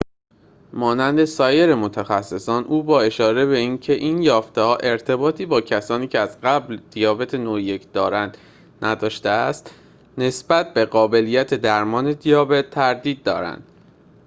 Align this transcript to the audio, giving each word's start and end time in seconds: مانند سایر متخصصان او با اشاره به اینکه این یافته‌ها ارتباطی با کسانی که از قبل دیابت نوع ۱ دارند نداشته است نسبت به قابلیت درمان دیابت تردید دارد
مانند 0.73 1.25
سایر 1.25 1.75
متخصصان 1.75 2.63
او 2.63 2.83
با 2.83 3.01
اشاره 3.01 3.45
به 3.45 3.57
اینکه 3.57 3.93
این 3.93 4.21
یافته‌ها 4.21 4.75
ارتباطی 4.75 5.45
با 5.45 5.61
کسانی 5.61 6.07
که 6.07 6.19
از 6.19 6.41
قبل 6.43 6.79
دیابت 6.91 7.35
نوع 7.35 7.59
۱ 7.61 7.91
دارند 7.93 8.37
نداشته 8.81 9.29
است 9.29 9.71
نسبت 10.17 10.73
به 10.73 10.85
قابلیت 10.85 11.53
درمان 11.53 12.13
دیابت 12.13 12.69
تردید 12.69 13.23
دارد 13.23 13.63